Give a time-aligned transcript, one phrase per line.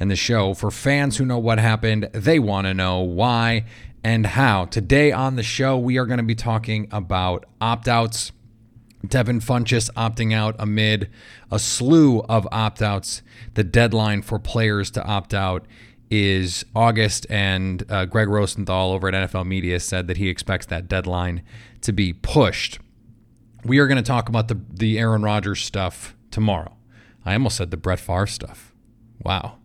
[0.00, 2.08] and the show for fans who know what happened.
[2.12, 3.66] They want to know why
[4.02, 4.64] and how.
[4.64, 8.32] Today on the show, we are going to be talking about opt outs.
[9.06, 11.10] Devin Funchess opting out amid
[11.50, 13.22] a slew of opt outs.
[13.54, 15.66] The deadline for players to opt out
[16.10, 20.88] is August, and uh, Gregg Rosenthal over at NFL Media said that he expects that
[20.88, 21.42] deadline
[21.82, 22.78] to be pushed.
[23.64, 26.76] We are going to talk about the, the Aaron Rodgers stuff tomorrow.
[27.24, 28.74] I almost said the Brett Favre stuff.
[29.22, 29.59] Wow.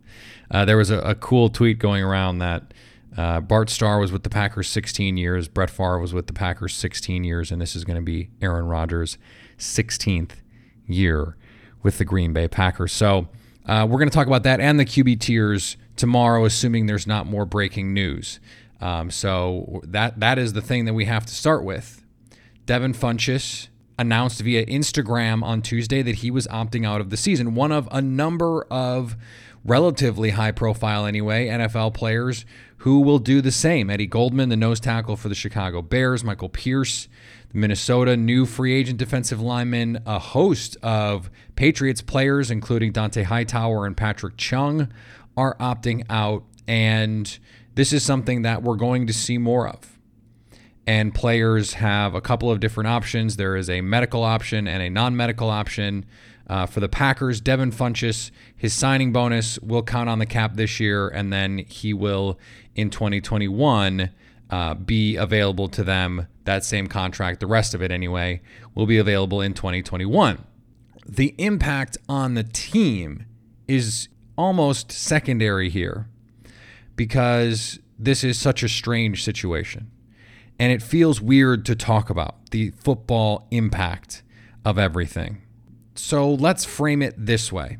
[0.52, 2.74] Uh, there was a, a, cool tweet going around that
[3.18, 6.74] uh, Bart Starr was with the Packers 16 years, Brett Favre was with the Packers
[6.76, 9.18] 16 years, and this is going to be Aaron Rodgers'
[9.58, 10.32] 16th
[10.88, 11.36] year
[11.82, 12.92] with the Green Bay Packers.
[12.92, 13.28] So
[13.66, 17.26] uh, we're going to talk about that and the QB tiers tomorrow, assuming there's not
[17.26, 18.40] more breaking news.
[18.82, 22.04] Um, so that that is the thing that we have to start with.
[22.66, 23.68] Devin Funchess
[23.98, 27.56] announced via Instagram on Tuesday that he was opting out of the season.
[27.56, 29.16] One of a number of
[29.66, 32.46] relatively high profile anyway, NFL players
[32.78, 33.90] who will do the same.
[33.90, 37.08] Eddie Goldman, the nose tackle for the Chicago Bears, Michael Pierce,
[37.52, 43.88] the Minnesota new free agent defensive lineman, a host of Patriots players, including Dont'a Hightower
[43.88, 44.92] and Patrick Chung,
[45.36, 46.44] are opting out.
[46.68, 47.38] And
[47.74, 49.98] this is something that we're going to see more of.
[50.88, 53.38] And players have a couple of different options.
[53.38, 56.06] There is a medical option and a non medical option.
[56.48, 60.80] Uh, for the Packers, Devin Funchess, his signing bonus will count on the cap this
[60.80, 62.40] year, and then he will
[62.76, 64.12] in 2021
[64.50, 66.28] uh, be available to them.
[66.44, 68.42] That same contract, the rest of it anyway,
[68.76, 70.46] will be available in 2021.
[71.08, 73.26] The impact on the team
[73.68, 74.08] is
[74.38, 76.08] almost secondary here
[76.96, 79.90] because this is such a strange situation.
[80.60, 84.24] And it feels weird to talk about the football impact
[84.64, 85.42] of everything.
[85.96, 87.78] So let's frame it this way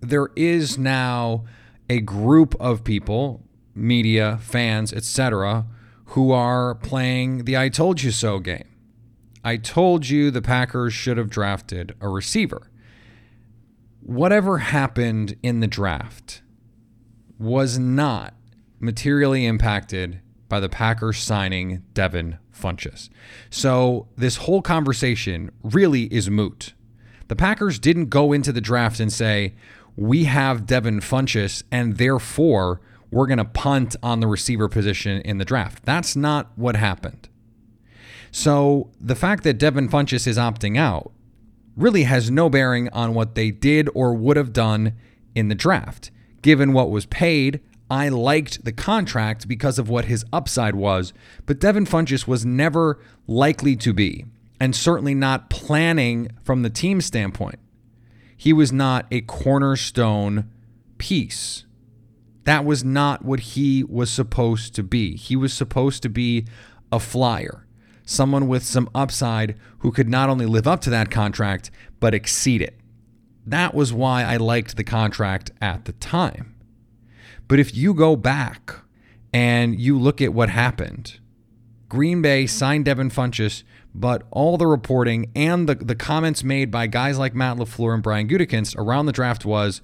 [0.00, 1.44] there is now
[1.88, 3.42] a group of people,
[3.74, 5.66] media, fans, etc.,
[6.10, 8.68] who are playing the I told you so game.
[9.44, 12.70] I told you the Packers should have drafted a receiver.
[14.00, 16.42] Whatever happened in the draft
[17.38, 18.34] was not
[18.78, 23.08] materially impacted by the Packers signing Devin Funchess.
[23.50, 26.74] So this whole conversation really is moot.
[27.28, 29.54] The Packers didn't go into the draft and say,
[29.96, 35.38] we have Devin Funchess, and therefore we're going to punt on the receiver position in
[35.38, 35.84] the draft.
[35.84, 37.28] That's not what happened.
[38.30, 41.12] So the fact that Devin Funchess is opting out
[41.76, 44.94] really has no bearing on what they did or would have done
[45.34, 46.10] in the draft.
[46.42, 51.12] Given what was paid, I liked the contract because of what his upside was,
[51.44, 54.26] but Devin Funchess was never likely to be
[54.60, 57.58] and certainly not planning from the team standpoint.
[58.36, 60.50] He was not a cornerstone
[60.98, 61.64] piece.
[62.44, 65.16] That was not what he was supposed to be.
[65.16, 66.46] He was supposed to be
[66.92, 67.66] a flyer,
[68.04, 72.62] someone with some upside who could not only live up to that contract, but exceed
[72.62, 72.78] it.
[73.44, 76.54] That was why I liked the contract at the time.
[77.48, 78.74] But if you go back
[79.32, 81.18] and you look at what happened,
[81.88, 83.62] Green Bay signed Devin Funchess,
[83.98, 88.02] but all the reporting and the, the comments made by guys like Matt LaFleur and
[88.02, 89.80] Brian Gutekunst around the draft was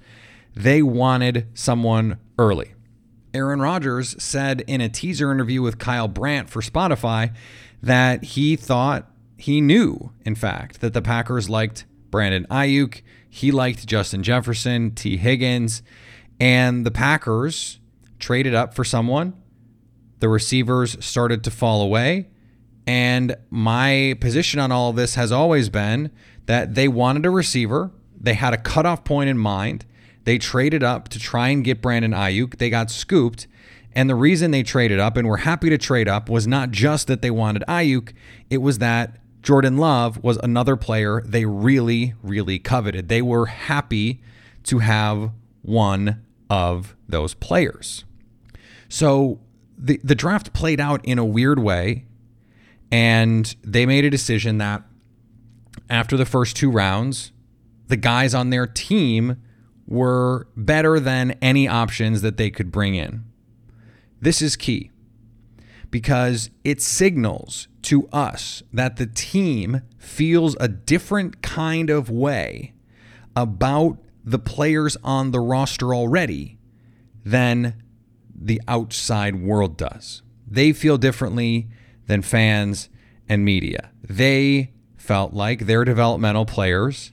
[0.55, 2.73] they wanted someone early.
[3.33, 7.33] Aaron Rodgers said in a teaser interview with Kyle Brandt for Spotify
[7.81, 13.87] that he thought he knew, in fact, that the Packers liked Brandon Aiyuk, he liked
[13.87, 15.81] Justin Jefferson, Tee Higgins,
[16.39, 17.79] and the Packers
[18.19, 19.33] traded up for someone.
[20.19, 22.29] The receivers started to fall away.
[22.85, 26.11] And my position on all of this has always been
[26.45, 27.91] that they wanted a receiver.
[28.19, 29.85] They had a cutoff point in mind.
[30.25, 32.57] They traded up to try and get Brandon Aiyuk.
[32.57, 33.47] They got scooped.
[33.95, 37.07] And the reason they traded up and were happy to trade up was not just
[37.07, 38.13] that they wanted Aiyuk,
[38.49, 43.09] it was that Jordan Love was another player they really, really coveted.
[43.09, 44.21] They were happy
[44.63, 45.31] to have
[45.61, 48.05] one of those players.
[48.87, 49.41] So
[49.77, 52.05] the, the draft played out in a weird way,
[52.91, 54.83] and they made a decision that
[55.89, 57.31] after the first two rounds,
[57.87, 59.37] the guys on their team
[59.85, 63.23] were better than any options that they could bring in.
[64.21, 64.91] This is key
[65.91, 72.73] because it signals to us that the team feels a different kind of way
[73.35, 76.57] about the players on the roster already
[77.25, 77.83] than
[78.33, 80.21] the outside world does.
[80.47, 81.67] They feel differently
[82.07, 82.89] than fans
[83.29, 83.91] and media.
[84.03, 87.11] They felt like their developmental players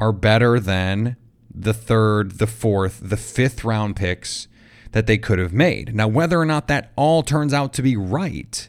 [0.00, 1.16] are better than
[1.54, 4.48] the third, the fourth, the fifth round picks
[4.92, 5.94] that they could have made.
[5.94, 8.68] Now, whether or not that all turns out to be right,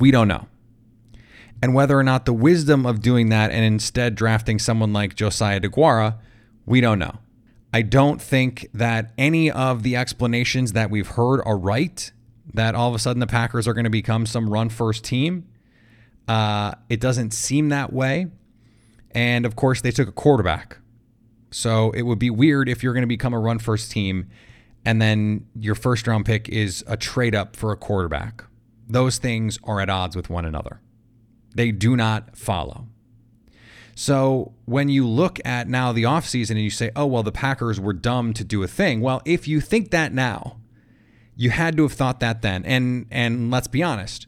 [0.00, 0.48] we don't know.
[1.62, 5.60] And whether or not the wisdom of doing that and instead drafting someone like Josiah
[5.60, 6.18] DeGuara,
[6.66, 7.18] we don't know.
[7.72, 12.12] I don't think that any of the explanations that we've heard are right.
[12.52, 15.46] That all of a sudden the Packers are going to become some run first team.
[16.28, 18.26] Uh, it doesn't seem that way.
[19.12, 20.78] And of course, they took a quarterback.
[21.50, 24.28] So it would be weird if you're going to become a run first team
[24.84, 28.44] and then your first round pick is a trade up for a quarterback.
[28.86, 30.80] Those things are at odds with one another.
[31.54, 32.86] They do not follow.
[33.94, 37.80] So when you look at now the offseason and you say, oh, well, the Packers
[37.80, 39.00] were dumb to do a thing.
[39.00, 40.58] Well, if you think that now,
[41.36, 42.64] you had to have thought that then.
[42.64, 44.26] And and let's be honest,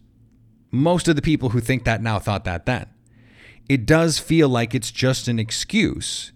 [0.71, 2.87] most of the people who think that now thought that then.
[3.69, 6.33] It does feel like it's just an excuse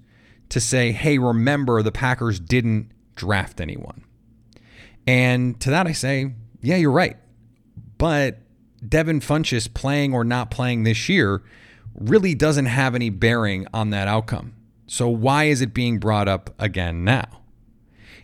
[0.48, 4.04] to say, hey, remember the Packers didn't draft anyone.
[5.06, 7.16] And to that I say, yeah, you're right.
[7.98, 8.38] But
[8.86, 11.42] Devin Funchess playing or not playing this year
[11.94, 14.54] really doesn't have any bearing on that outcome.
[14.86, 17.42] So why is it being brought up again now?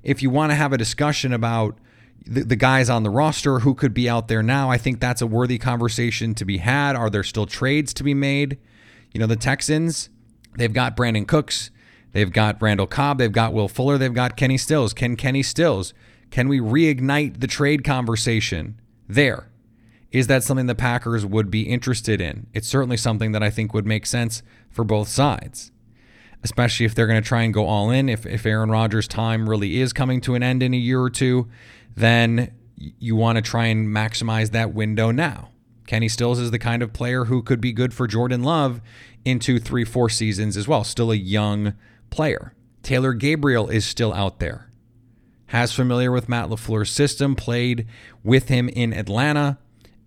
[0.02, 1.78] If you want to have a discussion about
[2.26, 5.23] the, the, guys on the roster who could be out there now, I think that's
[5.23, 6.96] a worthy conversation to be had.
[6.96, 8.58] Are there still trades to be made?
[9.12, 10.11] You know, the Texans,
[10.56, 11.70] they've got Brandin Cooks,
[12.12, 14.93] they've got Randall Cobb, they've got Will Fuller, they've got Kenny Stills.
[14.93, 15.94] Can Kenny Stills,
[16.31, 19.50] can we reignite the trade conversation there?
[20.11, 22.46] Is that something the Packers would be interested in?
[22.55, 25.72] It's certainly something that I think would make sense for both sides,
[26.43, 28.08] especially if they're going to try and go all in.
[28.08, 31.11] If, if Aaron Rodgers' time really is coming to an end in a year or
[31.11, 31.49] two,
[31.96, 35.48] then you want to try and maximize that window now.
[35.87, 38.81] Kenny Stills is the kind of player who could be good for Jordan Love
[39.24, 40.84] into three, four seasons as well.
[40.84, 41.74] Still a young
[42.10, 42.53] player.
[42.82, 44.70] Taylor Gabriel is still out there.
[45.46, 47.86] Has familiar with Matt LaFleur's system, played
[48.22, 49.58] with him in Atlanta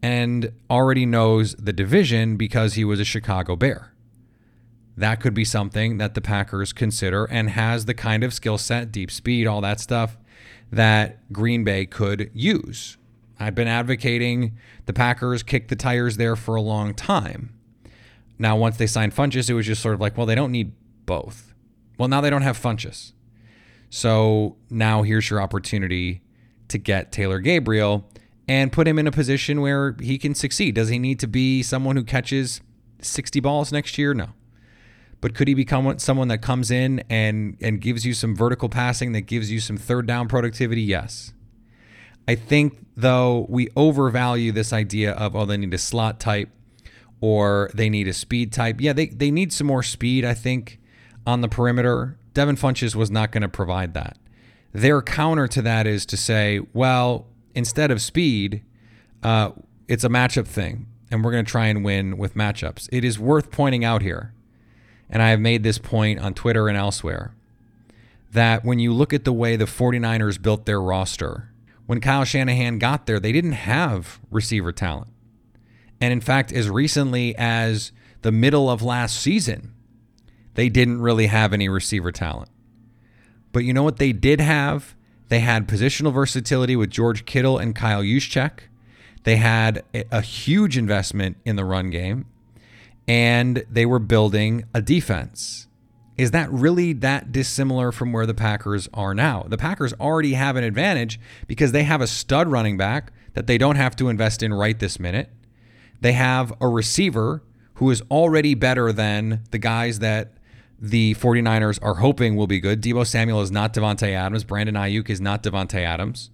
[0.02, 3.94] and already knows the division because he was a Chicago Bear.
[4.96, 8.92] That could be something that the Packers consider and has the kind of skill set,
[8.92, 10.18] deep speed, all that stuff
[10.72, 12.98] that Green Bay could use.
[13.40, 17.56] I've been advocating the Packers kick the tires there for a long time.
[18.38, 20.74] Now, once they signed Funchess, it was just sort of like, well, they don't need
[21.06, 21.54] both.
[21.98, 23.14] Well, now they don't have Funchess.
[23.90, 26.22] So now here's your opportunity
[26.68, 28.10] to get Taylor Gabriel
[28.48, 30.76] and put him in a position where he can succeed.
[30.76, 32.62] Does he need to be someone who catches
[33.02, 34.14] 60 balls next year?
[34.14, 34.30] No.
[35.22, 39.12] But could he become someone that comes in and and gives you some vertical passing
[39.14, 40.82] that gives you some third down productivity?
[40.82, 41.34] Yes.
[42.28, 46.50] I think though we overvalue this idea of oh they need a slot type
[47.22, 48.80] or they need a speed type.
[48.80, 50.80] Yeah, they they need some more speed I think
[51.26, 52.18] on the perimeter.
[52.34, 54.18] Devin Funchess was not going to provide that.
[54.72, 58.64] Their counter to that is to say, well, instead of speed,
[59.24, 59.52] uh,
[59.88, 62.88] it's a matchup thing, and we're going to try and win with matchups.
[62.92, 64.34] It is worth pointing out here,
[65.10, 67.34] and I have made this point on Twitter and elsewhere,
[68.32, 71.52] that when you look at the way the 49ers built their roster,
[71.88, 75.08] when Kyle Shanahan got there, they didn't have receiver talent.
[76.00, 79.74] And in fact, as recently as the middle of last season,
[80.54, 82.50] they didn't really have any receiver talent.
[83.52, 84.96] But you know what they did have?
[85.30, 88.62] They had positional versatility with George Kittle and Kyle Juszczyk.
[89.24, 92.26] They had a huge investment in the run game,
[93.10, 95.66] and they were building a defense.
[96.16, 99.46] Is that really that dissimilar from where the Packers are now?
[99.48, 103.58] The Packers already have an advantage because they have a stud running back that they
[103.58, 105.32] don't have to invest in right this minute.
[106.02, 107.42] They have a receiver
[107.76, 110.34] who is already better than the guys that
[110.78, 112.80] the 49ers are hoping will be good.
[112.80, 114.44] Deebo Samuel is not Davante Adams.
[114.44, 116.30] Brandon Aiyuk is not Davante Adams.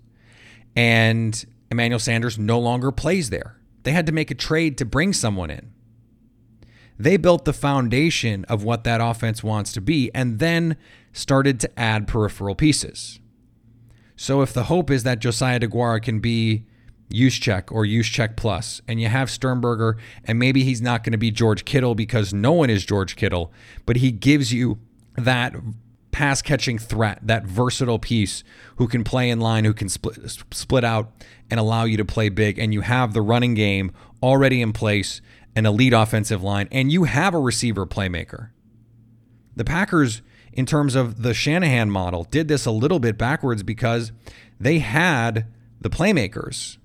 [0.76, 3.62] And Emmanuel Sanders no longer plays there.
[3.84, 5.72] They had to make a trade to bring someone in.
[6.98, 10.78] They built the foundation of what that offense wants to be and then
[11.12, 13.20] started to add peripheral pieces.
[14.16, 16.66] So if the hope is that Josiah DeGuara can be
[17.10, 21.32] Juszczyk or Juszczyk plus, and you have Sternberger, and maybe he's not going to be
[21.32, 23.52] George Kittle because no one is George Kittle,
[23.86, 24.80] but he gives you
[25.18, 25.54] that
[26.16, 28.44] pass catching threat, that versatile piece
[28.78, 30.18] who can play in line, who can split
[30.52, 31.12] split out
[31.52, 33.92] and allow you to play big, and you have the running game
[34.24, 35.20] already in place,
[35.58, 38.52] an elite offensive line, and you have a receiver playmaker.
[39.58, 40.22] The Packers,
[40.54, 44.14] in terms of the Shanahan model, did this a little bit backwards because
[44.58, 45.46] they had
[45.82, 46.78] the playmakers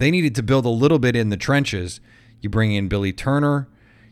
[0.00, 2.00] they needed to build a little bit in the trenches.
[2.40, 3.68] You bring in Billy Turner.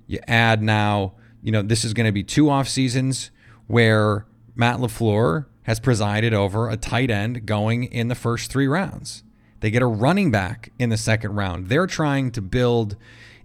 [0.07, 3.31] You add now, you know, this is going to be two off seasons
[3.69, 4.27] where
[4.59, 9.23] Matt LaFleur has presided over a tight end going in the first three rounds.
[9.61, 11.69] They get a running back in the second round.
[11.69, 12.97] They're trying to build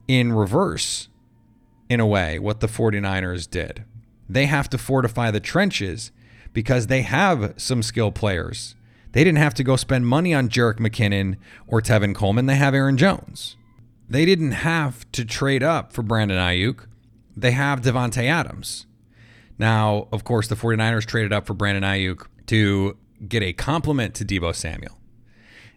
[0.08, 1.10] in reverse,
[1.88, 3.84] in a way, what the 49ers did.
[4.28, 6.12] They have to fortify the trenches
[6.52, 8.76] because they have some skill players.
[9.12, 11.36] They didn't have to go spend money on Jerick McKinnon
[11.68, 12.48] or Tevin Coleman.
[12.48, 13.56] They have Aaron Jones.
[14.10, 16.88] They didn't have to trade up for Brandon Aiyuk.
[17.38, 18.88] They have Davante Adams.
[19.58, 24.26] Now, of course, the 49ers traded up for Brandon Aiyuk to get a complement to
[24.26, 24.98] Deebo Samuel.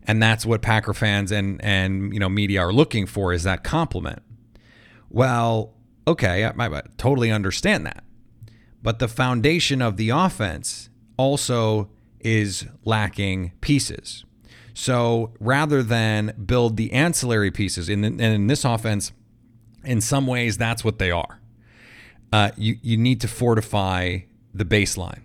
[0.06, 3.64] And that's what Packer fans and and you know media are looking for is that
[3.64, 4.22] complement.
[5.10, 5.74] Well,
[6.06, 8.04] okay, I, I totally understand that.
[8.82, 11.90] But the foundation of the offense also
[12.20, 14.24] is lacking pieces.
[14.74, 19.12] So rather than build the ancillary pieces, in, the, in this offense,
[19.84, 21.40] in some ways, that's what they are.
[22.32, 24.18] Uh, you, you need to fortify
[24.52, 25.22] the baseline.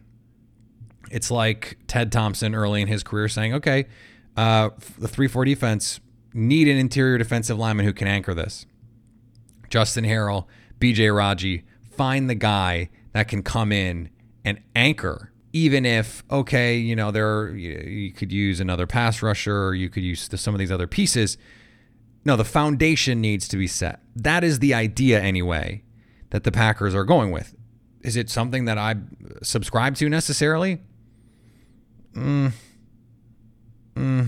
[1.09, 3.85] It's like Ted Thompson early in his career saying, okay,
[4.37, 5.99] uh, the 3 4 defense
[6.33, 8.65] need an interior defensive lineman who can anchor this.
[9.69, 10.45] Justin Harrell,
[10.79, 14.09] BJ Raji, find the guy that can come in
[14.45, 19.65] and anchor even if okay, you know there you, you could use another pass rusher
[19.65, 21.37] or you could use some of these other pieces.
[22.23, 23.99] No, the foundation needs to be set.
[24.15, 25.83] That is the idea anyway
[26.31, 27.55] that the Packers are going with.
[28.01, 28.95] Is it something that I
[29.43, 30.81] subscribe to necessarily?
[32.13, 32.51] Mm,
[33.95, 34.27] mm,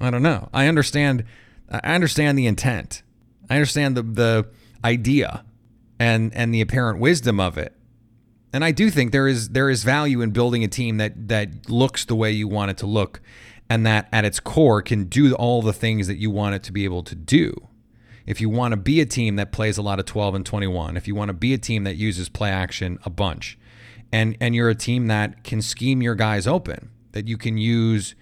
[0.00, 0.48] I don't know.
[0.54, 1.24] I understand.
[1.68, 3.02] I understand the intent.
[3.50, 4.48] I understand the the
[4.84, 5.44] idea
[5.98, 7.74] and and the apparent wisdom of it.
[8.52, 11.68] And I do think there is there is value in building a team that that
[11.68, 13.20] looks the way you want it to look
[13.68, 16.72] and that at its core can do all the things that you want it to
[16.72, 17.54] be able to do.
[18.26, 20.96] If you want to be a team that plays a lot of 12 and 21,
[20.96, 23.58] if you want to be a team that uses play action a bunch,
[24.12, 28.14] and and you're a team that can scheme your guys open, that you can use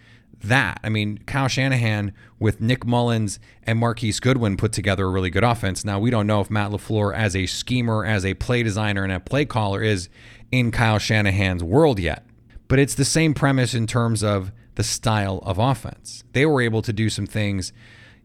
[0.42, 0.80] that.
[0.82, 5.44] I mean, Kyle Shanahan with Nick Mullens and Marquise Goodwin put together a really good
[5.44, 5.84] offense.
[5.84, 9.12] Now, we don't know if Matt LaFleur, as a schemer, as a play designer, and
[9.12, 10.08] a play caller, is
[10.50, 12.24] in Kyle Shanahan's world yet.
[12.68, 16.24] But it's the same premise in terms of the style of offense.
[16.32, 17.72] They were able to do some things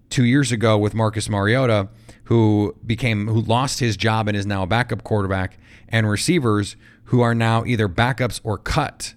[0.09, 1.89] two years ago with Marcus Mariota,
[2.25, 5.57] who became who lost his job and is now a backup quarterback,
[5.89, 9.13] and receivers who are now either backups or cut,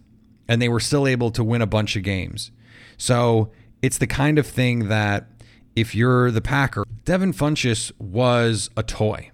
[0.47, 2.51] and they were still able to win a bunch of games.
[2.97, 3.51] So
[3.83, 5.29] it's the kind of thing that
[5.75, 9.31] if you're the Packer, Devin Funchess was a toy.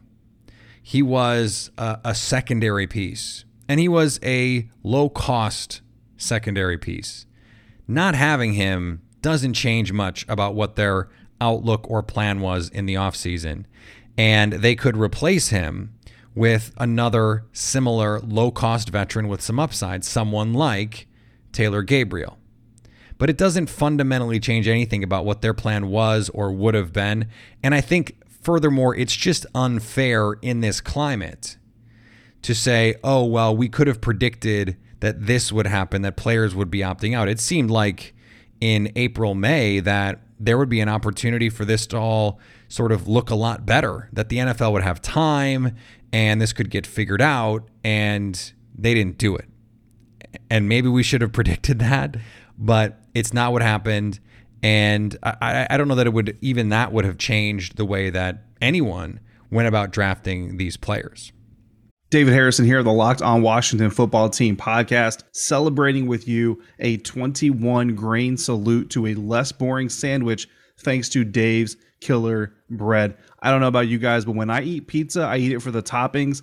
[0.82, 5.80] He was a, a secondary piece, and he was a low cost
[6.16, 7.26] secondary piece.
[7.88, 11.08] Not having him doesn't change much about what their
[11.44, 13.64] outlook or plan was in the offseason.
[14.16, 15.94] And they could replace him
[16.34, 21.06] with another similar low cost veteran with some upside, someone like
[21.52, 22.38] Taylor Gabriel
[23.18, 27.28] but it doesn't fundamentally change anything about what their plan was or would have been.
[27.62, 31.56] And I think, furthermore, it's just unfair in this climate
[32.42, 36.70] to say, oh, well, we could have predicted that this would happen, that players would
[36.70, 37.28] be opting out.
[37.28, 38.14] It seemed like
[38.60, 43.08] in April, May that there would be an opportunity for this to all sort of
[43.08, 45.74] look a lot better, that the NFL would have time
[46.12, 49.46] and this could get figured out, and they didn't do it.
[50.48, 52.16] And maybe we should have predicted that,
[52.56, 54.20] but it's not what happened.
[54.62, 58.10] And I, I don't know that it would even that would have changed the way
[58.10, 59.20] that anyone
[59.50, 61.32] went about drafting these players.
[62.10, 67.94] David Harrison here, the Locked On Washington Football Team podcast, celebrating with you a 21
[67.96, 73.16] grain salute to a less boring sandwich thanks to Dave's Killer Bread.
[73.40, 75.70] I don't know about you guys, but when I eat pizza, I eat it for
[75.70, 76.42] the toppings,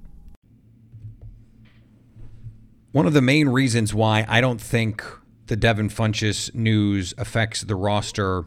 [2.91, 5.03] one of the main reasons why I don't think
[5.47, 8.45] the Devin Funchess news affects the roster.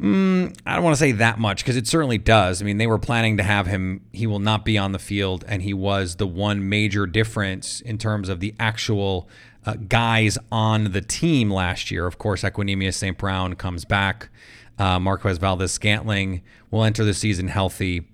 [0.00, 2.60] Mm, I don't want to say that much because it certainly does.
[2.60, 4.02] I mean, they were planning to have him.
[4.12, 7.98] He will not be on the field, and he was the one major difference in
[7.98, 9.28] terms of the actual
[9.64, 12.06] uh, guys on the team last year.
[12.06, 13.16] Of course, Equanimeous St.
[13.16, 14.28] Brown comes back.
[14.78, 18.08] Uh, Marquez Valdes Scantling will enter the season healthy.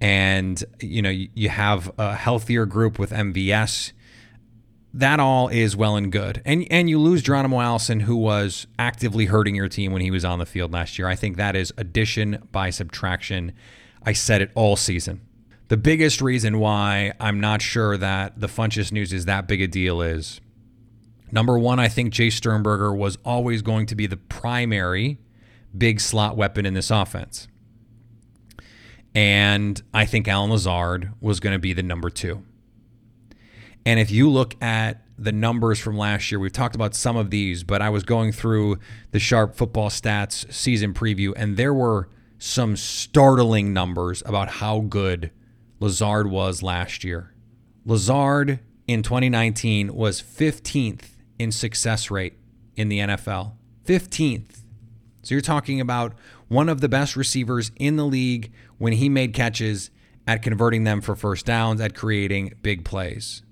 [0.00, 3.92] And, you know, you, you have a healthier group with MVS
[4.94, 6.42] that all is well and good.
[6.44, 10.24] And and you lose Geronimo Allison, who was actively hurting your team when he was
[10.24, 11.08] on the field last year.
[11.08, 13.52] I think that is addition by subtraction.
[14.04, 15.22] I said it all season.
[15.68, 19.66] The biggest reason why I'm not sure that the Funchess news is that big a
[19.66, 20.40] deal is
[21.30, 25.18] number one, I think Jace Sternberger was always going to be the primary
[25.76, 27.48] big slot weapon in this offense.
[29.14, 32.44] And I think Allen Lazard was going to be the number two.
[33.84, 37.30] And if you look at the numbers from last year, we've talked about some of
[37.30, 38.78] these, but I was going through
[39.10, 45.30] the Sharp Football Stats season preview, and there were some startling numbers about how good
[45.80, 47.32] Lazard was last year.
[47.84, 52.38] Lazard in 2019 was 15th in success rate
[52.76, 53.52] in the NFL.
[53.84, 54.62] 15th.
[55.22, 56.14] So you're talking about
[56.48, 59.90] one of the best receivers in the league when he made catches
[60.26, 63.42] at converting them for first downs, at creating big plays.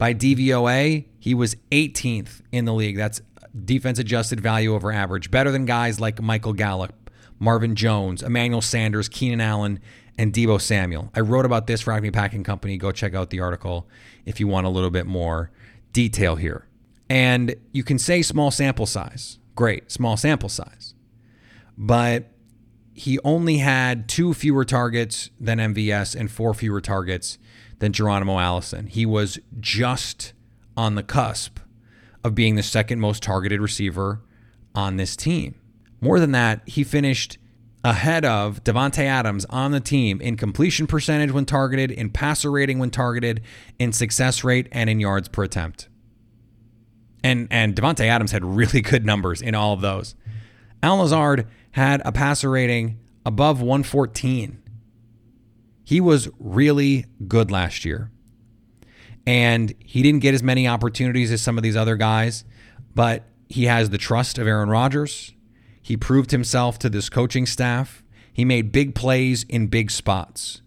[0.00, 2.96] By DVOA, he was 18th in the league.
[2.96, 3.20] That's
[3.66, 5.30] defense adjusted value over average.
[5.30, 9.78] Better than guys like Michael Gallup, Marvin Jones, Emmanuel Sanders, Keenan Allen,
[10.16, 11.10] and Deebo Samuel.
[11.14, 12.78] I wrote about this for Acme Packing Company.
[12.78, 13.90] Go check out the article
[14.24, 15.50] if you want a little bit more
[15.92, 16.66] detail here.
[17.10, 19.38] And you can say small sample size.
[19.54, 20.94] Great, small sample size.
[21.76, 22.32] But
[22.94, 27.36] he only had two fewer targets than MVS and four fewer targets
[27.80, 28.86] than Geronimo Allison.
[28.86, 30.32] He was just
[30.76, 31.58] on the cusp
[32.22, 34.22] of being the second most targeted receiver
[34.74, 35.56] on this team.
[36.00, 37.38] More than that, he finished
[37.82, 42.78] ahead of Davante Adams on the team in completion percentage when targeted, in passer rating
[42.78, 43.40] when targeted,
[43.78, 45.88] in success rate, and in yards per attempt.
[47.22, 50.14] And and Davante Adams had really good numbers in all of those.
[50.82, 54.59] Al Lazard had a passer rating above 114
[55.90, 58.12] he was really good last year.
[59.26, 62.44] And he didn't get as many opportunities as some of these other guys,
[62.94, 65.34] but he has the trust of Aaron Rodgers.
[65.82, 68.04] He proved himself to this coaching staff.
[68.32, 70.62] He made big plays in big spots.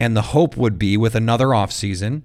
[0.00, 2.22] And the hope would be with another offseason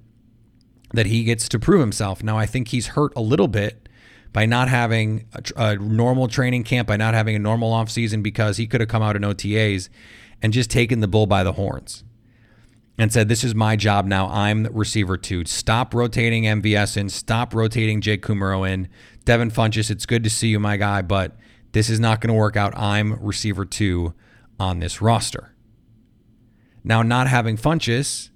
[0.96, 2.24] that he gets to prove himself.
[2.24, 3.88] Now, I think he's hurt a little bit
[4.34, 8.58] by not having a, a normal training camp, by not having a normal offseason, because
[8.58, 9.90] he could have come out in OTAs
[10.42, 12.04] and just taken the bull by the horns
[12.98, 14.28] and said, This is my job now.
[14.28, 15.46] I'm receiver two.
[15.46, 18.88] Stop rotating MVS in, stop rotating Jake Kumerow in.
[19.26, 21.38] Devin Funchess, it's good to see you, my guy, but
[21.72, 22.78] this is not going to work out.
[22.78, 24.14] I'm receiver two
[24.60, 25.56] on this roster.
[26.84, 28.30] Now, not having Funchess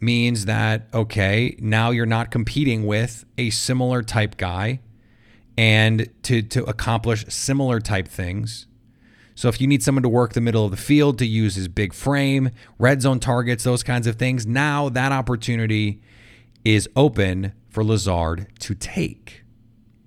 [0.00, 4.80] means that, okay, now you're not competing with a similar type guy
[5.56, 8.66] and to, to accomplish similar type things.
[9.34, 11.68] So if you need someone to work the middle of the field to use his
[11.68, 16.02] big frame, red zone targets, those kinds of things, now that opportunity
[16.64, 19.42] is open for Lazard to take.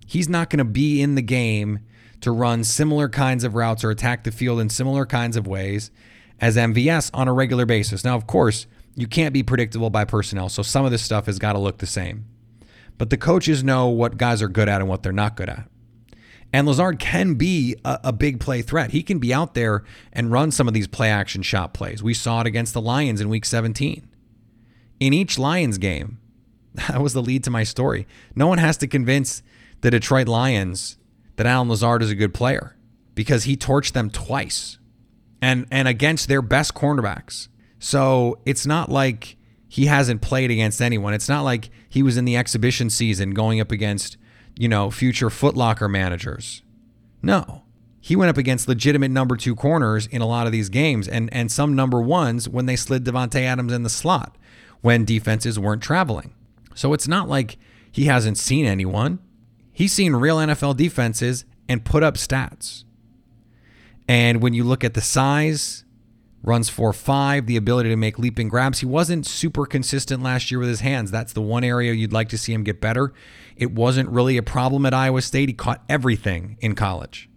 [0.06, 1.80] He's not going to be in the game
[2.22, 5.92] to run similar kinds of routes or attack the field in similar kinds of ways
[6.40, 8.04] as MVS on a regular basis.
[8.04, 11.40] Now, of course, you can't be predictable by personnel, so some of this stuff has
[11.40, 12.26] got to look the same.
[12.98, 15.68] But the coaches know what guys are good at and what they're not good at.
[16.56, 18.92] And Lazard can be a, a, big play threat.
[18.92, 22.02] He can be out there and run some of these play action shot plays.
[22.02, 24.08] We saw it against the Lions in week 17.
[25.02, 26.18] In each Lions game,
[26.76, 28.08] that was the lead to my story.
[28.38, 29.44] No one has to convince
[29.82, 30.98] the Detroit Lions
[31.36, 32.78] that Allen Lazard is a good player
[33.16, 34.78] because he torched them twice
[35.42, 37.50] and and against their best cornerbacks.
[37.80, 39.36] So it's not like
[39.68, 41.14] he hasn't played against anyone.
[41.14, 44.16] It's not like he was in the exhibition season going up against,
[44.56, 46.62] you know, future Footlocker managers.
[47.22, 47.64] No.
[48.00, 51.34] He went up against legitimate number two corners in a lot of these games and,
[51.34, 54.38] and some number ones when they slid Davante Adams in the slot
[54.82, 56.34] when defenses weren't traveling.
[56.76, 57.58] So it's not like
[57.92, 59.20] he hasn't seen anyone.
[59.72, 62.84] He's seen real NFL defenses and put up stats.
[64.08, 65.85] And when you look at the size,
[66.46, 68.80] runs 4 5, the ability to make leaping grabs.
[68.80, 71.12] He wasn't super consistent last year with his hands.
[71.12, 73.14] That's the one area you'd like to see him get better.
[73.58, 75.50] It wasn't really a problem at Iowa State.
[75.50, 77.30] He caught everything in college.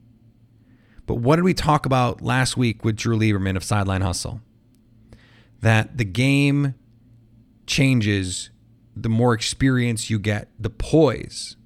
[1.07, 4.43] But what did we talk about last week with Drew Lieberman of Sideline Hustle?
[5.63, 6.75] That the game
[7.67, 8.51] changes
[8.95, 11.57] the more experience you get, the poise.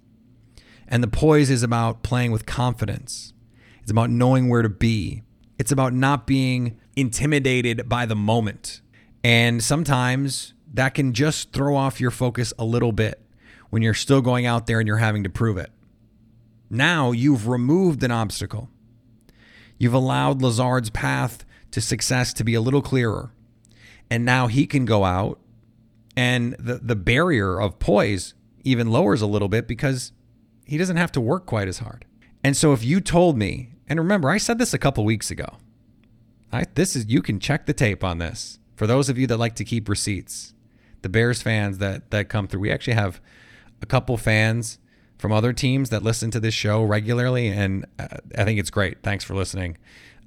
[0.86, 3.32] And the poise is about playing with confidence.
[3.80, 5.22] It's about knowing where to be.
[5.58, 8.80] It's about not being intimidated by the moment.
[9.24, 13.20] And sometimes that can just throw off your focus a little bit
[13.70, 15.70] when you're still going out there and you're having to prove it.
[16.68, 18.70] Now you've removed an obstacle.
[19.78, 23.32] You've allowed Lazard's path to success to be a little clearer.
[24.10, 25.38] And now he can go out
[26.16, 28.34] and the, the barrier of poise
[28.64, 30.12] even lowers a little bit because
[30.64, 32.04] he doesn't have to work quite as hard.
[32.44, 35.58] And so if you told me, and remember, I said this a couple weeks ago,
[36.50, 38.58] I, this is you can check the tape on this.
[38.74, 40.54] For those of you that like to keep receipts,
[41.02, 43.20] the Bears fans that that come through, we actually have
[43.82, 44.78] a couple fans
[45.18, 49.02] from other teams that listen to this show regularly, and uh, I think it's great.
[49.02, 49.76] Thanks for listening.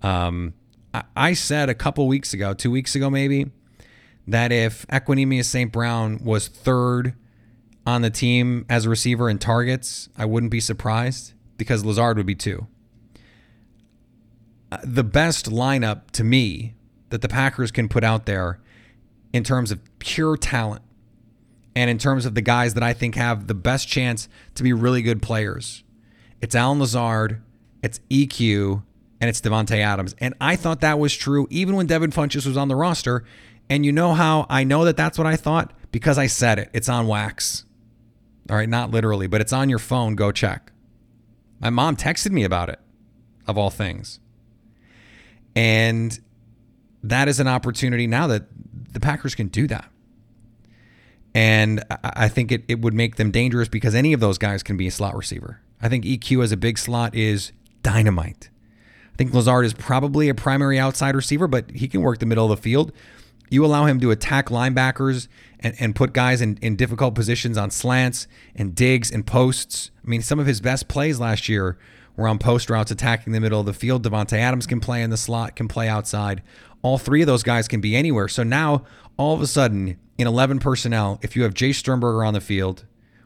[0.03, 0.53] Um,
[0.93, 3.49] I, I said a couple weeks ago, two weeks ago maybe,
[4.27, 5.71] that if Equanimeous St.
[5.71, 7.15] Brown was third
[7.87, 12.27] on the team as a receiver in targets, I wouldn't be surprised because Lazard would
[12.27, 12.67] be two
[14.83, 16.75] the best lineup to me
[17.09, 18.59] that the Packers can put out there
[19.31, 20.81] in terms of pure talent
[21.75, 24.73] and in terms of the guys that I think have the best chance to be
[24.73, 25.83] really good players.
[26.41, 27.41] It's Allen Lazard,
[27.83, 28.83] it's EQ,
[29.19, 30.15] and it's Davante Adams.
[30.19, 33.23] And I thought that was true even when Devin Funchess was on the roster.
[33.69, 35.73] And you know how I know that that's what I thought?
[35.91, 36.69] Because I said it.
[36.73, 37.65] It's on wax.
[38.49, 40.15] All right, not literally, but it's on your phone.
[40.15, 40.71] Go check.
[41.59, 42.79] My mom texted me about it,
[43.47, 44.19] of all things.
[45.55, 46.19] And
[47.03, 48.43] that is an opportunity now that
[48.91, 49.89] the Packers can do that.
[51.33, 54.77] And I think it, it would make them dangerous because any of those guys can
[54.77, 55.59] be a slot receiver.
[55.81, 57.51] I think EQ as a big slot is
[57.83, 58.49] dynamite.
[59.13, 62.49] I think Lazard is probably a primary outside receiver, but he can work the middle
[62.49, 62.93] of the field.
[63.49, 65.27] You allow him to attack linebackers
[65.59, 69.91] and, and put guys in, in difficult positions on slants and digs and posts.
[70.03, 71.77] I mean, some of his best plays last year
[72.17, 74.03] we're on post routes attacking the middle of the field.
[74.03, 76.41] Davante Adams can play in the slot, can play outside.
[76.81, 78.27] All three of those guys can be anywhere.
[78.27, 78.85] So now,
[79.17, 82.85] all of a sudden, in 11 personnel, if you have Jace Sternberger on the field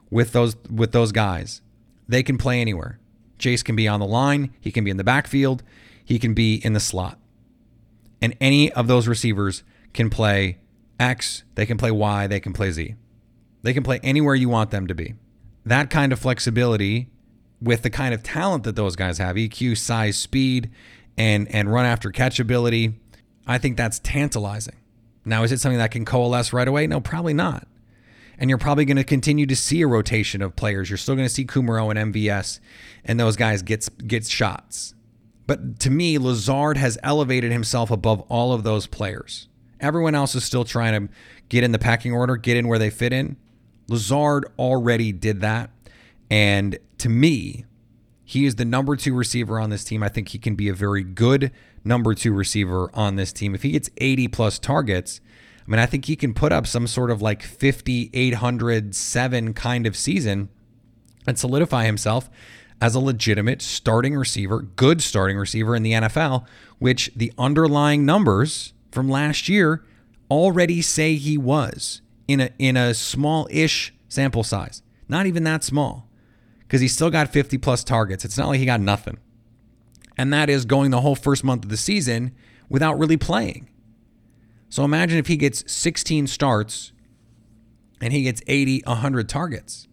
[0.09, 1.61] with those with those guys,
[2.07, 2.99] they can play anywhere.
[3.37, 5.63] Jace can be on the line, he can be in the backfield,
[6.03, 7.19] he can be in the slot.
[8.21, 10.57] And any of those receivers can play
[10.99, 12.95] X, they can play Y, they can play Z.
[13.61, 15.15] They can play anywhere you want them to be.
[15.65, 17.09] That kind of flexibility
[17.61, 20.69] with the kind of talent that those guys have, EQ, size, speed,
[21.17, 22.95] and and run after catch ability,
[23.45, 24.75] I think that's tantalizing.
[25.25, 26.87] Now, is it something that can coalesce right away?
[26.87, 27.67] No, probably not.
[28.37, 30.89] And you're probably going to continue to see a rotation of players.
[30.89, 32.61] You're still going to see Kumerow and MVS
[33.03, 34.93] and those guys gets gets shots.
[35.45, 39.47] But to me, Lazard has elevated himself above all of those players.
[39.79, 41.13] Everyone else is still trying to
[41.49, 43.35] get in the packing order, get in where they fit in.
[43.87, 45.71] Lazard already did that.
[46.29, 47.65] And to me,
[48.23, 50.03] he is the number two receiver on this team.
[50.03, 51.51] I think he can be a very good
[51.83, 53.55] number two receiver on this team.
[53.55, 55.21] If he gets 80 plus targets,
[55.65, 59.87] I mean, I think he can put up some sort of like 50, 807 kind
[59.87, 60.49] of season
[61.25, 62.29] and solidify himself
[62.81, 66.45] as a legitimate starting receiver, good starting receiver in the NFL,
[66.77, 69.83] which the underlying numbers from last year
[70.31, 74.81] already say he was in a in a small-ish sample size.
[75.07, 76.08] Not even that small.
[76.69, 78.23] Because he still got 50 plus targets.
[78.23, 79.17] It's not like he got nothing.
[80.15, 82.35] And that is going the whole first month of the season
[82.69, 83.69] without really playing.
[84.69, 86.91] So imagine if he gets 16 starts
[87.99, 89.87] and he gets 80, 100 targets.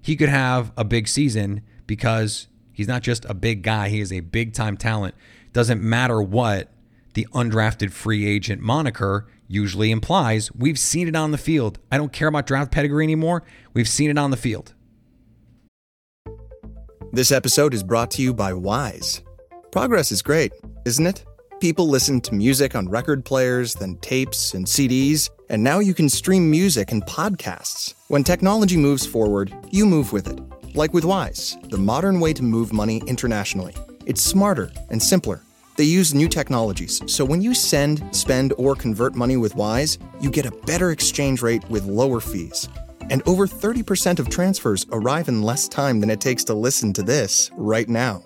[0.00, 4.12] He could have a big season because he's not just a big guy, he is
[4.12, 5.16] a big time talent.
[5.52, 6.70] Doesn't matter what
[7.14, 10.52] the undrafted free agent moniker usually implies.
[10.52, 11.80] We've seen it on the field.
[11.90, 13.42] I don't care about draft pedigree anymore.
[13.74, 14.74] We've seen it on the field.
[17.10, 19.22] This episode is brought to you by Wise.
[19.72, 20.52] Progress is great,
[20.84, 21.24] isn't it?
[21.58, 26.10] People listen to music on record players, then tapes and CDs, and now you can
[26.10, 27.94] stream music and podcasts.
[28.08, 30.38] When technology moves forward, you move with it.
[30.76, 33.74] Like with Wise, the modern way to move money internationally.
[34.04, 35.40] It's smarter and simpler.
[35.78, 40.30] They use new technologies, so when you send, spend, or convert money with Wise, you
[40.30, 42.68] get a better exchange rate with lower fees.
[43.02, 47.02] And over 30% of transfers arrive in less time than it takes to listen to
[47.02, 48.22] this right now.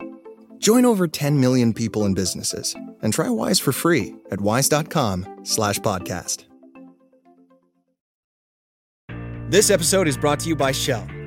[0.58, 6.44] Join over 10 million people and businesses and try Wise for free at wise.com/slash podcast.
[9.50, 11.06] This episode is brought to you by Shell.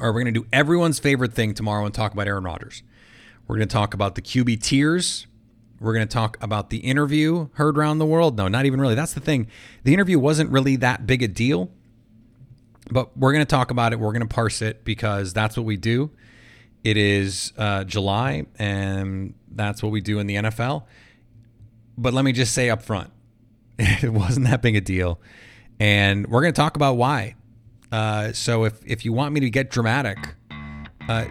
[0.00, 2.82] Right, we're going to do everyone's favorite thing tomorrow and talk about Aaron Rodgers.
[3.46, 5.26] We're going to talk about the QB tiers.
[5.78, 8.36] We're going to talk about the interview heard around the world.
[8.38, 8.94] No, not even really.
[8.94, 9.48] That's the thing.
[9.84, 11.70] The interview wasn't really that big a deal,
[12.90, 14.00] but we're going to talk about it.
[14.00, 16.10] We're going to parse it because that's what we do.
[16.82, 20.84] It is uh, July, and that's what we do in the NFL.
[21.98, 23.10] But let me just say up front,
[23.78, 25.20] it wasn't that big a deal.
[25.78, 27.34] And we're going to talk about why.
[27.92, 30.18] Uh, so if if you want me to get dramatic,
[31.08, 31.26] uh,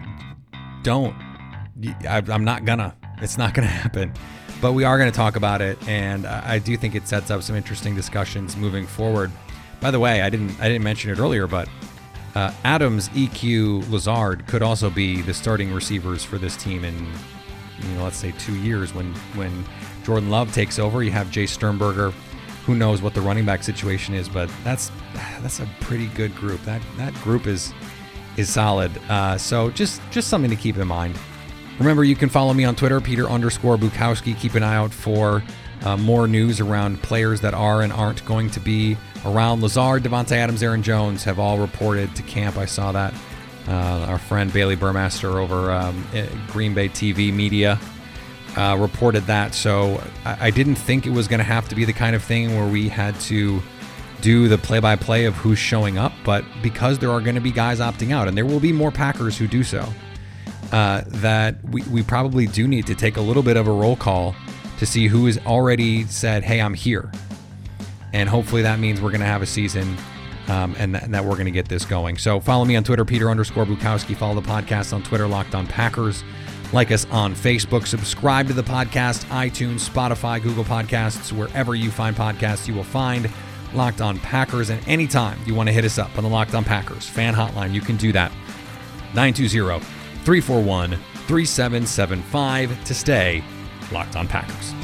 [0.82, 1.14] don't.
[2.08, 2.94] I, I'm not gonna.
[3.18, 4.12] It's not gonna happen.
[4.60, 7.56] But we are to talk about it, and I do think it sets up some
[7.56, 9.30] interesting discussions moving forward.
[9.80, 11.66] By the way, I didn't I didn't mention it earlier, but
[12.34, 16.94] uh, Adams, EQ, Lazard could also be the starting receivers for this team in,
[17.80, 19.64] you know, let's say two years when when
[20.04, 21.02] Jordan Love takes over.
[21.02, 22.12] You have Jace Sternberger
[22.70, 24.92] who knows what the running back situation is, but that's
[25.42, 26.62] that's a pretty good group.
[26.62, 27.74] That that group is
[28.36, 28.92] is solid.
[29.08, 31.18] Uh, so just just something to keep in mind.
[31.80, 34.38] Remember, you can follow me on Twitter, Peter underscore Bukowski.
[34.38, 35.42] Keep an eye out for
[35.82, 39.62] uh, more news around players that are and aren't going to be around.
[39.62, 42.56] Lazard, Davante Adams, Aaron Jones have all reported to camp.
[42.56, 43.12] I saw that.
[43.66, 46.06] Uh, our friend Bailey Burmaster over um,
[46.48, 47.80] Green Bay TV Media
[48.60, 49.54] uh, reported that.
[49.54, 52.22] So I, I didn't think it was going to have to be the kind of
[52.22, 53.62] thing where we had to
[54.20, 56.12] do the play by play of who's showing up.
[56.24, 58.90] But because there are going to be guys opting out, and there will be more
[58.90, 59.88] Packers who do so,
[60.72, 63.96] uh, that we, we probably do need to take a little bit of a roll
[63.96, 64.36] call
[64.78, 67.10] to see who has already said, hey, I'm here.
[68.12, 69.96] And hopefully that means we're going to have a season
[70.48, 72.18] um, and, th- and, that we're going to get this going.
[72.18, 74.14] So follow me on Twitter, Peter underscore Bukowski.
[74.14, 76.24] Follow the podcast on Twitter, Locked on Packers.
[76.72, 77.86] Like us on Facebook.
[77.86, 83.28] Subscribe to the podcast, iTunes, Spotify, Google Podcasts, wherever you find podcasts, you will find
[83.74, 84.70] Locked On Packers.
[84.70, 87.72] And anytime you want to hit us up on the Locked On Packers fan hotline,
[87.72, 88.30] you can do that.
[89.14, 89.80] 920
[90.24, 90.90] 341
[91.26, 93.42] 3775 to stay
[93.90, 94.74] Locked On Packers.